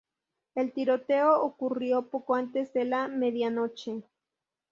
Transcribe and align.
El 0.55 0.73
tiroteo 0.73 1.43
ocurrió 1.43 2.09
poco 2.09 2.33
antes 2.33 2.73
de 2.73 2.85
la 2.85 3.07
medianoche. 3.07 4.01